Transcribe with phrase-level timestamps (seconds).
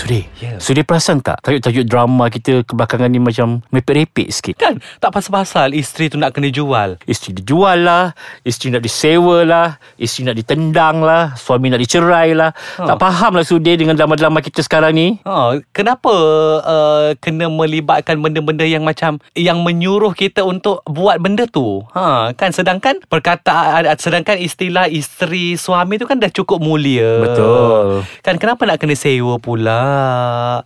[0.00, 0.56] Sudi Ya.
[0.56, 6.08] Sudi perasan tak Tajuk-tajuk drama kita Kebelakangan ni macam Mepek-repek sikit Kan tak pasal-pasal isteri
[6.08, 6.96] tu nak kena jual.
[7.04, 9.68] Isteri dijual lah Isteri nak disewa lah
[10.00, 12.86] Isteri nak ditendang lah Suami nak dicerai lah Ha.
[12.94, 16.12] Tak faham lah Sudi Dengan drama-drama kita sekarang ni Ha, kenapa
[16.64, 21.84] uh, kena melibatkan benda-benda yang macam yang menyuruh kita untuk buat benda tu?
[21.92, 27.20] Ha, kan sedangkan perkataan sedangkan istilah isteri suami tu kan dah cukup mulia.
[27.26, 28.06] Betul.
[28.24, 29.89] Kan kenapa nak kena sewa pula?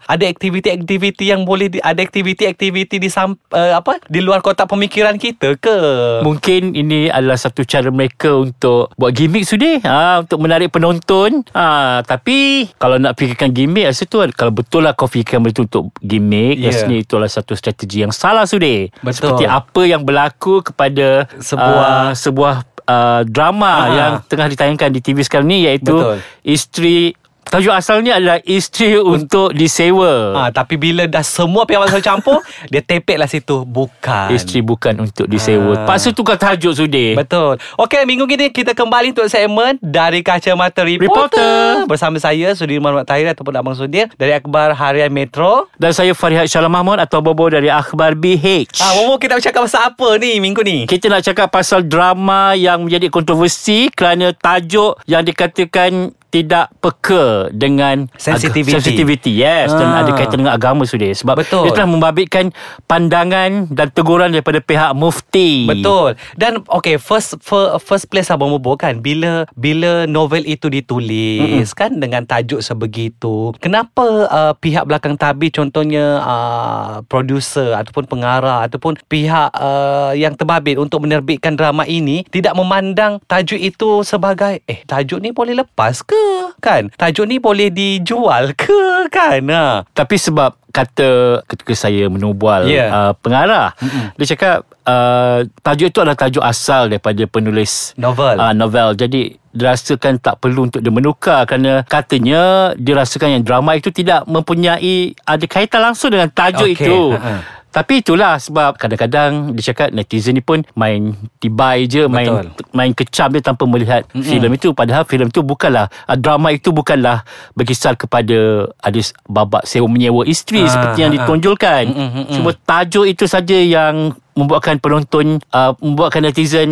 [0.05, 5.17] Ada aktiviti-aktiviti yang boleh di, ada aktiviti-aktiviti di sam, uh, apa di luar kotak pemikiran
[5.17, 5.77] kita ke?
[6.23, 12.01] Mungkin ini adalah satu cara mereka untuk buat gimmick Sudi ha, Untuk menarik penonton ha,
[12.01, 16.57] Tapi kalau nak fikirkan gimmick Rasa tu kalau betul lah kau fikirkan tu untuk gimmick
[16.57, 16.71] Ya.
[16.71, 19.15] Rasanya itu adalah satu strategi yang salah Sudi Betul.
[19.15, 22.55] Seperti apa yang berlaku kepada Sebuah- uh, Sebuah
[22.87, 23.91] uh, drama Ha.
[23.91, 26.19] yang tengah ditayangkan di TV sekarang ni Iaitu Betul.
[26.45, 32.39] Isteri Tajuk asalnya adalah Isteri untuk disewa Ha, tapi bila dah semua pihak masuk campur,
[32.71, 33.63] dia tepek lah situ.
[33.65, 34.31] Bukan.
[34.31, 35.87] Isteri bukan untuk disewa Ah.
[35.87, 37.57] Paksa tukar tajuk Sudi Betul.
[37.77, 41.09] Okey, minggu ini kita kembali untuk segmen dari Kacamata Reporter.
[41.35, 41.87] Reporter.
[41.87, 45.67] Bersama saya, Sudirman Mat Tahir ataupun Abang Sudir dari Akhbar Harian Metro.
[45.75, 49.83] Dan saya Farihat Syalam Mahmud Atau Bobo dari Akhbar BH Ah, Momo kita bercakap pasal
[49.87, 50.79] apa ni minggu ni?
[50.85, 58.11] Kita nak cakap pasal drama yang menjadi kontroversi kerana tajuk yang dikatakan tidak peka dengan
[58.19, 58.75] Sensitivity.
[58.75, 60.03] ag- sensitivity yes dan Ah.
[60.03, 61.71] ada kaitan dengan agama sudah sebab Betul.
[61.71, 62.51] dia telah membabitkan
[62.91, 66.19] pandangan dan teguran daripada pihak mufti Betul.
[66.35, 71.79] Dan okay, first first, first place Abang Bobo kan bila bila novel itu ditulis mm-hmm.
[71.79, 73.53] kan dengan tajuk sebegitu.
[73.61, 80.81] Kenapa uh, pihak belakang tabir contohnya uh, producer ataupun pengarah ataupun pihak uh, yang terbabit
[80.81, 86.24] untuk menerbitkan drama ini tidak memandang tajuk itu sebagai eh tajuk ni boleh lepas ke?
[86.59, 86.89] Kan?
[86.91, 89.09] Tajuk ni boleh dijual ke?
[89.09, 89.45] Kan?
[89.47, 89.85] Ha.
[89.87, 91.09] Tapi sebab kata
[91.47, 92.91] ketika saya menubual Ya.
[92.91, 98.35] uh, pengarah mm dia cakap uh, tajuk itu adalah tajuk asal daripada penulis Novel.
[98.35, 103.89] uh, novel jadi dirasakan tak perlu untuk dia menukar kerana katanya dirasakan yang drama itu
[103.89, 107.35] tidak mempunyai ada kaitan langsung dengan tajuk Okey, itu ha-ha.
[107.75, 111.11] Tapi itulah sebab kadang-kadang dia cakap netizen ni pun main
[111.43, 112.71] tibai je main Betul.
[112.71, 116.71] main kecam dia tanpa melihat mm filem itu padahal filem itu bukanlah uh, drama itu
[116.71, 117.27] bukanlah
[117.59, 121.23] berkisar kepada ada babak sewa menyewa isteri Ah, seperti yang ah, ah.
[121.27, 122.35] ditonjolkan Mm-mm, mm-mm.
[122.39, 126.71] cuma tajuk itu saja yang membuatkan penonton uh, membuatkan netizen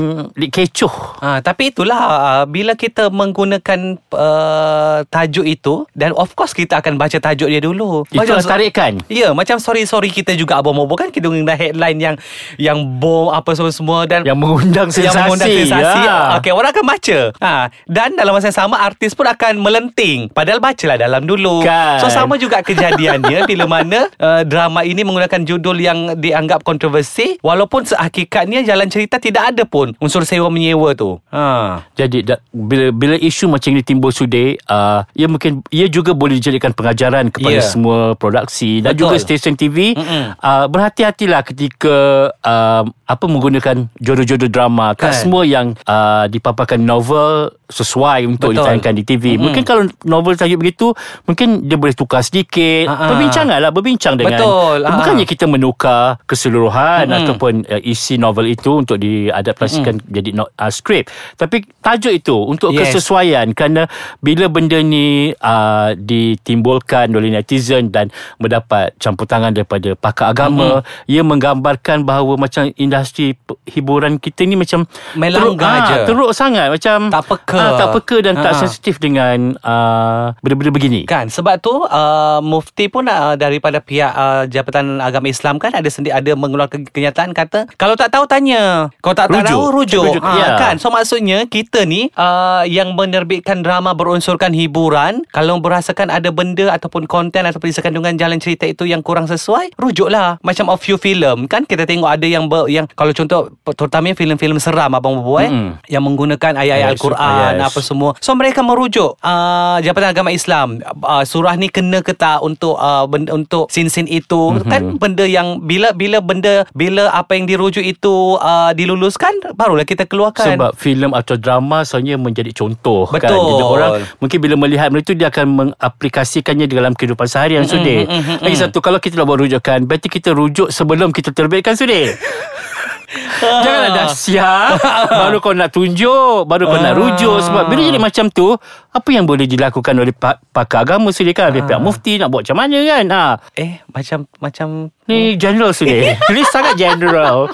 [0.48, 6.78] kecoh Ha, tapi itulah uh, bila kita menggunakan uh, tajuk itu dan of course kita
[6.78, 8.02] akan baca tajuk dia dulu.
[8.10, 12.14] itulah tarikan Ya, macam sorry-sorry kita juga abang Bobo kan kita guna headline yang
[12.56, 16.00] yang bom apa semua-semua dan yang mengundang sensasi yang mengundang sensasi.
[16.02, 16.16] ya.
[16.38, 17.18] Okey, orang akan baca.
[17.38, 17.52] Ha,
[17.86, 20.26] dan dalam masa yang sama artis pun akan melenting.
[20.26, 21.62] Padahal bacalah dalam dulu.
[21.62, 22.00] Kan.
[22.00, 27.84] So sama juga kejadiannya bila mana uh, drama ini menggunakan judul yang dianggap kontroversi walaupun
[27.84, 31.20] sehakikatnya jalan cerita tidak ada pun unsur sewa menyewa tu.
[31.28, 31.84] Ha.
[31.92, 36.40] Jadi da, bila bila isu macam ini timbul sudah, uh, ia mungkin ia juga boleh
[36.40, 37.60] dijadikan pengajaran kepada Ya.
[37.60, 39.12] semua produksi dan Betul.
[39.12, 39.92] juga stesen TV.
[39.92, 40.40] Mm-mm.
[40.40, 41.96] Uh, berhati-hatilah ketika
[42.40, 44.96] uh, apa menggunakan jodoh-jodoh drama.
[44.96, 45.20] Tak Kan.
[45.20, 48.64] semua yang uh, dipaparkan novel sesuai untuk Betul.
[48.64, 49.24] ditayangkan di TV.
[49.36, 49.52] Mm-mm.
[49.52, 50.96] Mungkin kalau novel tajuk begitu,
[51.28, 52.88] mungkin dia boleh tukar sedikit.
[52.88, 53.12] Ha-ha.
[53.12, 54.40] Perbincangan lah, berbincang dengan.
[54.40, 54.92] Betul, ha.
[54.96, 57.20] Bukannya kita menukar keseluruhan Mm-mm.
[57.42, 61.10] Ataupun uh, isi novel itu untuk diadaptasikan jadi no, uh, skrip.
[61.34, 62.94] Tapi tajuk itu untuk Yes.
[62.94, 63.90] kesesuaian kerana
[64.22, 68.08] bila benda ni uh, ditimbulkan oleh netizen dan
[68.38, 71.10] mendapat campur tangan daripada pakar agama, mm-hmm.
[71.10, 73.34] ia menggambarkan bahawa macam industri
[73.66, 74.86] hiburan kita ni macam
[75.18, 77.58] Melanggar teruk, ah, teruk sangat macam Tak peka.
[77.58, 78.60] ah, tak peka dan tak Ha.
[78.62, 81.00] sensitif dengan uh, benda-benda begini.
[81.08, 85.88] Kan sebab tu uh, mufti pun uh, daripada pihak uh, Jabatan Agama Islam kan ada
[85.88, 88.88] sendi ada mengeluarkan kenyataan kata kalau tak tahu tanya.
[89.00, 89.48] Kalau tak, tak Rujuk.
[89.50, 90.04] tahu rujuk.
[90.08, 90.48] Rujuk, Ha, ya.
[90.56, 90.74] kan.
[90.76, 97.04] So maksudnya kita ni uh, yang menerbitkan drama berunsurkan hiburan kalau berasakan ada benda ataupun
[97.04, 100.38] konten ataupun isi kandungan jalan cerita itu yang kurang sesuai, rujuklah.
[100.40, 104.58] Macam a few film kan kita tengok ada yang ber, yang kalau contoh terutamanya filem-filem
[104.58, 105.80] seram abang eh Mm-mm.
[105.88, 107.66] yang menggunakan ayat-ayat Yes, Al-Quran yes.
[107.68, 108.10] apa semua.
[108.18, 113.06] So mereka merujuk uh, Jabatan Agama Islam uh, surah ni kena ke tak untuk uh,
[113.06, 114.54] benda, untuk sin-sin itu Mhm.
[114.58, 114.70] mm-hmm.
[114.70, 120.10] kan benda yang bila bila benda bila apa yang dirujuk itu uh, diluluskan barulah kita
[120.10, 120.58] keluarkan.
[120.58, 123.22] Sebab filem atau drama sebenarnya menjadi contoh kan.
[123.22, 123.46] Betul.
[123.54, 127.98] Jadi orang mungkin bila melihat benda itu dia akan mengaplikasikannya dalam kehidupan seharian Mm-mm, sudah.
[128.04, 128.44] mm-mm, mm-mm.
[128.44, 132.10] Lagi satu kalau kita nak buat rujukan, berarti kita rujuk sebelum kita terbitkan sudah.
[133.64, 134.80] Janganlah dah siap.
[135.20, 137.38] Baru kau nak tunjuk Baru kau nak rujuk.
[137.40, 138.56] Sebab bila jadi macam tu
[138.88, 141.50] Apa yang boleh dilakukan oleh pak- pakar agama sendiri kan?
[141.50, 143.04] Oleh pihak mufti Nak buat macam mana kan?
[143.06, 143.24] Ha.
[143.54, 144.68] Eh macam Macam
[145.04, 147.52] Ni general sendiri Ni sangat general.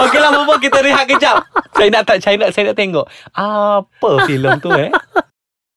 [0.00, 1.42] Okey lah Bobo kita rehat kejap.
[1.72, 3.06] Saya nak tak saya nak, saya nak tengok.
[3.30, 4.90] Apa filem tu eh?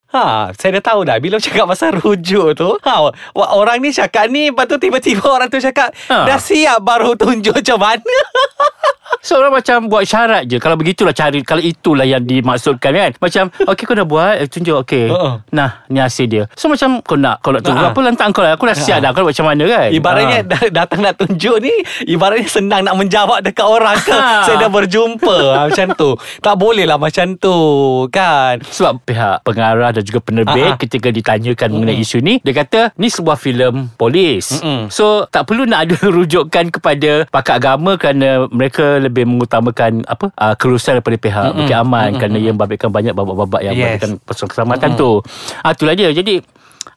[0.08, 2.70] Ha, saya dah tahu dah Bila cakap pasal rujuk tu.
[2.80, 6.24] Ha, Orang ni cakap ni Lepas tu tiba-tiba orang tu cakap Ha.
[6.24, 8.16] Dah siap baru tunjuk macam mana
[9.20, 13.84] Seorang macam buat syarat je Kalau begitulah cari Kalau itulah yang dimaksudkan kan Macam Okay
[13.84, 15.40] kau dah buat eh, Tunjuk okay Uh-uh.
[15.50, 17.92] Nah ni hasil dia So macam kau nak Kau nak tunggu Uh-uh.
[17.92, 20.40] apa Lantak kau lah Aku dah siap dah Kau nak buat macam mana kan Ibaratnya
[20.44, 21.74] da- datang nak tunjuk ni
[22.06, 24.14] Ibaratnya senang nak menjawab dekat orang ke.
[24.46, 26.10] Saya dah berjumpa ha, Macam tu
[26.40, 27.56] Tak boleh lah macam tu
[28.08, 30.78] Kan Sebab pihak pengarah dan juga penerbit Ah, ah.
[30.78, 34.58] ketika ditanyakan mengenai isu ni dia kata ni sebuah filem polis.
[34.58, 34.90] Mm-mm.
[34.90, 40.56] So tak perlu nak ada rujukan kepada pakar agama kerana mereka lebih mengutamakan apa uh,
[40.58, 41.58] kelulusan daripada pihak Mm-mm.
[41.64, 42.20] Bukit Aman Mm-mm.
[42.20, 43.82] kerana ia membabitkan banyak babak-babak yang Yes.
[44.02, 45.12] membabitkan persoalan keselamatan tu.
[45.62, 46.10] Ah itulah dia.
[46.12, 46.42] Jadi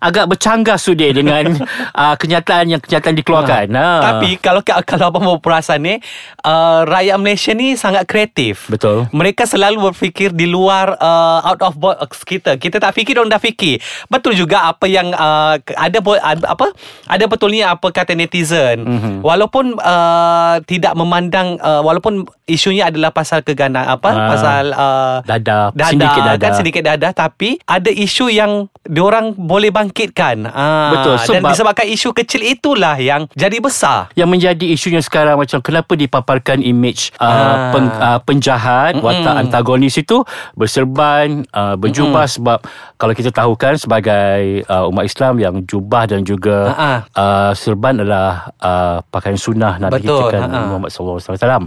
[0.00, 1.61] agak bercanggah sudir dengan
[1.93, 3.67] uh, kenyataan yang kenyataan dikeluarkan.
[3.70, 3.88] Ha.
[4.02, 5.94] Tapi kalau kalau abang mau perasan ni
[6.43, 9.06] uh, Rakyat Malaysia ni sangat kreatif Betul.
[9.11, 13.38] Mereka selalu berfikir di luar uh, Out of box kita Kita tak fikir, orang dah
[13.38, 16.00] fikir Betul juga apa yang uh, Ada
[16.47, 16.67] apa
[17.06, 19.20] Ada betulnya apa kata netizen Mhm.
[19.20, 24.26] Walaupun uh, Tidak memandang uh, Walaupun isunya adalah pasal keganang Apa Ah.
[24.26, 26.37] Pasal uh, Dadah, dadah, sindiket dadah.
[26.41, 31.87] kan sedikit dadah tapi ada isu yang diorang boleh bangkitkan ah, Betul, dan sebab- disebabkan
[31.90, 37.26] isu kecil itulah yang jadi besar yang menjadi isunya sekarang macam kenapa dipaparkan image uh,
[37.31, 37.72] Ah.
[37.72, 39.04] pen, uh, penjahat Mm-mm.
[39.04, 40.22] watak antagonis itu
[40.54, 42.62] berserban uh, berjubah sebab
[42.94, 46.70] kalau kita tahu kan sebagai uh, umat Islam yang jubah dan juga
[47.10, 50.64] uh, serban adalah uh, pakaian sunnah Nabi Betul, kita kan ah, ah.
[50.69, 51.64] Muhammad sallallahu alaihi wasallam.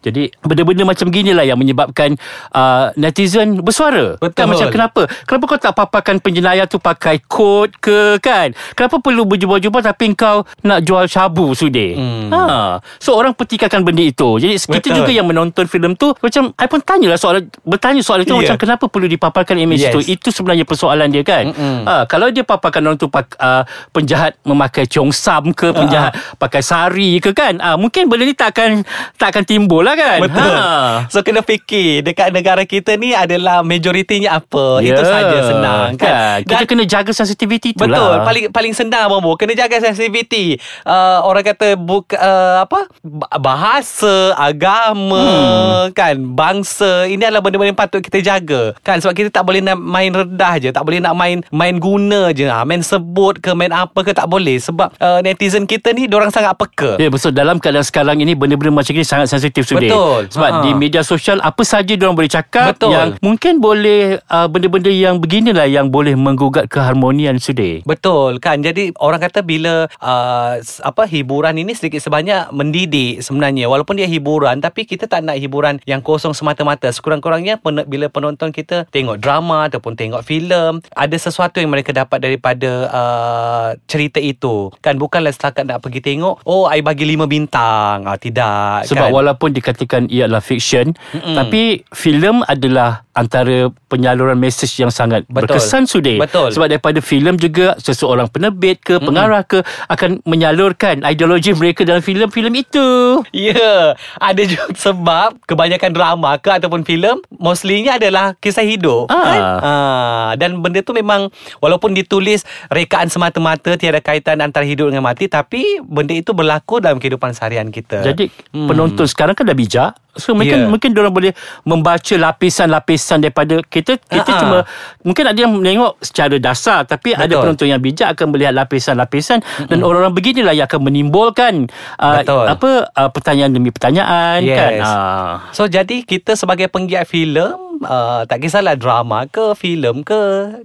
[0.00, 2.16] Jadi benda-benda macam ginilah yang menyebabkan
[2.50, 4.16] uh, netizen bersuara.
[4.16, 4.32] Betul.
[4.32, 5.02] Kan macam kenapa?
[5.28, 7.20] Kenapa kau tak paparkan penjenayah tu pakai
[7.60, 8.56] kod ke kan?
[8.72, 11.92] Kenapa perlu berjubah-jubah tapi kau nak jual shabu sudir?
[11.94, 12.32] Hmm.
[12.32, 12.80] Ha.
[12.96, 14.40] So orang petikankan benda itu.
[14.40, 14.96] Jadi kita Betul.
[15.04, 18.40] juga yang menonton filem tu macam I pun tanyalah soalan bertanya soalan itu Ya.
[18.48, 19.92] macam kenapa perlu dipaparkan image Yes.
[19.92, 20.16] itu?
[20.16, 21.52] Itu sebenarnya persoalan dia kan.
[21.52, 21.84] Mm-mm.
[21.84, 27.20] Ha, kalau dia paparkan orang tu pak, uh, penjahat memakai congsam ke penjahat pakai sari
[27.20, 27.60] ke kan?
[27.60, 28.80] Ah mungkin benda ni tak akan
[29.20, 30.18] tak akan timbul lah kan.
[30.24, 30.54] Betul.
[30.56, 31.04] Ha.
[31.12, 34.80] So kena fikir dekat negara kita ni adalah majoritinya apa.
[34.80, 36.40] Ya, Itu saja senang kan.
[36.46, 37.10] Kita kena jaga
[37.50, 38.22] sensitivity tu Betul lah.
[38.22, 40.54] paling paling senang Bobo kena jaga sensitivity.
[40.86, 45.84] Uh, orang kata buk, uh, apa Ba- bahasa, agama Hmm.
[45.92, 48.76] kan, bangsa ini adalah benda-benda yang patut kita jaga.
[48.80, 52.30] Kan sebab kita tak boleh nak main rendah je, tak boleh nak main main guna
[52.30, 52.46] je.
[52.46, 56.30] Ha, main sebut ke main apa ke tak boleh sebab uh, netizen kita ni orang
[56.30, 56.94] sangat peka.
[56.96, 59.82] Ya betul dalam keadaan sekarang ini benda-benda macam ni sangat sensitif sudah.
[59.82, 60.20] Betul.
[60.30, 60.58] Sebab Ha.
[60.60, 62.90] di media sosial apa saja orang boleh cakap Betul.
[62.90, 67.82] yang mungkin boleh uh, benda-benda yang beginilah yang boleh menggugat keharmonian sudah.
[67.88, 73.96] Betul kan Jadi orang kata bila uh, apa hiburan ini sedikit sebanyak mendidik sebenarnya walaupun
[73.96, 78.84] dia hiburan tapi kita tak nak hiburan yang kosong semata-mata sekurang-kurangnya pen- bila penonton kita
[78.92, 85.00] tengok drama ataupun tengok filem ada sesuatu yang mereka dapat daripada uh, cerita itu kan
[85.00, 89.14] bukanlah setakat nak pergi tengok oh I bagi lima bintang ah, tidak Sebab kan?
[89.14, 91.36] walaupun dikatakan ia adalah fiction Mm-mm.
[91.36, 95.60] tapi filem adalah antara penyaluran mesej yang sangat Betul.
[95.60, 96.16] berkesan sudah.
[96.24, 96.48] Betul.
[96.56, 102.54] Sebab daripada filem juga seseorang penerbit ke pengarah ke akan menyalurkan ideologi mereka dalam filem-filem
[102.56, 102.88] itu.
[103.30, 103.82] Ya, yeah,
[104.16, 109.20] ada juga sebab kebanyakan drama ke ataupun filem mostlynya adalah kisah hidup Ah.
[109.20, 109.40] kan.
[109.60, 115.26] Ah, dan benda tu memang walaupun ditulis rekaan semata-mata tiada kaitan antara hidup dengan mati
[115.26, 118.00] tapi benda itu berlaku dalam kehidupan seharian kita.
[118.00, 118.66] Jadi Hmm.
[118.66, 119.92] penonton sekarang kan dah bijak.
[120.14, 120.66] So mungkin Ya.
[120.66, 124.40] mungkin orang boleh membaca lapisan-lapisan daripada kita kita Ha-ha.
[124.40, 124.58] cuma
[125.00, 127.42] mungkin ada yang menengok secara dasar tapi ada Betul.
[127.46, 132.44] penonton yang bijak akan melihat lapisan-lapisan dan orang-orang beginilah yang akan menimbulkan uh, Betul.
[132.48, 134.56] apa uh, pertanyaan demi pertanyaan Yes.
[134.56, 134.72] kan.
[134.80, 135.32] Uh.
[135.52, 140.18] So jadi kita sebagai penggiat filem uh, tak kisahlah drama ke filem ke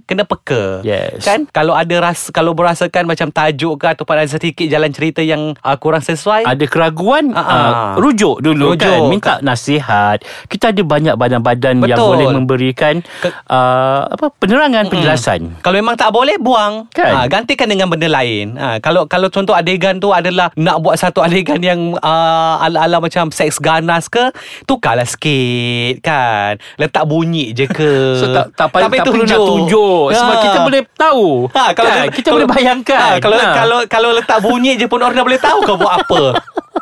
[0.04, 0.80] kena peka.
[0.82, 1.22] Yes.
[1.22, 5.54] Kan kalau ada ras kalau berasakan macam tajuk ke ataupun ada sedikit jalan cerita yang
[5.56, 7.92] uh, kurang sesuai ada keraguan Ah, uh, ah.
[7.96, 8.80] rujuk dulu Rujuk.
[8.80, 12.10] kan minta nasihat kita ada banyak badan-badan yang Betul.
[12.14, 16.86] boleh memberikan Ke- uh, apa penerangan penjelasan Kalau memang tak boleh buang.
[16.90, 17.08] Kan?
[17.08, 18.54] Ha, gantikan dengan benda lain.
[18.54, 23.28] Ha, kalau kalau contoh adegan tu adalah nak buat satu adegan yang uh, ala-ala macam
[23.28, 24.30] seks ganas ke,
[24.64, 26.56] tukarlah sikit kan.
[26.76, 27.92] Letak bunyi je ke.
[28.20, 30.42] So tak tak, tak, Tapi tak perlu nak tunjuk sebab Ha.
[30.42, 31.26] kita boleh tahu.
[31.50, 32.06] Ha, kalau kan?
[32.10, 33.00] kita boleh bayangkan.
[33.00, 33.48] Ha, kalau Ha.
[33.54, 36.22] kalau kalau letak bunyi je pun orang dah boleh tahu kau buat apa.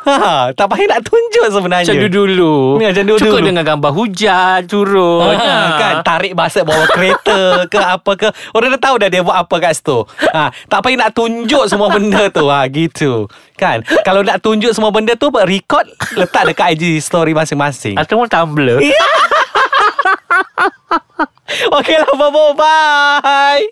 [0.05, 1.87] Ha, tak payah nak tunjuk sebenarnya.
[1.87, 2.44] macam dulu
[2.81, 3.19] Ya, macam dulu.
[3.19, 5.35] Cukup dengan gambar hujan Turun.
[5.35, 8.27] Ha, kan tarik basa bawa kereta ke apa ke.
[8.53, 10.03] Orang dah tahu dah dia buat apa kat situ.
[10.33, 12.45] Ha, tak payah nak tunjuk semua benda tu.
[12.47, 13.27] Ha, gitu.
[13.55, 13.81] Kan?
[14.03, 17.95] Kalau nak tunjuk semua benda tu record letak dekat IG story masing-masing.
[17.95, 18.81] Atau Tumblr.
[21.77, 23.65] Okey lah Bobo bye